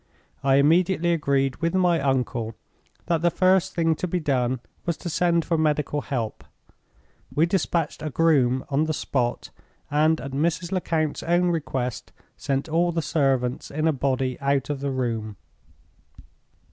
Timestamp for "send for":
5.11-5.59